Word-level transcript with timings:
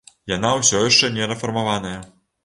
Яна 0.29 0.49
ўсё 0.59 0.79
яшчэ 0.89 1.09
не 1.17 1.27
рэфармаваная. 1.33 1.93